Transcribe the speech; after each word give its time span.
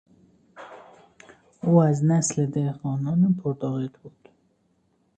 او 1.61 1.81
از 1.81 2.05
نسل 2.05 2.45
دهقانان 2.45 3.33
پر 3.43 3.53
طاقت 3.53 3.97
بود. 3.99 4.29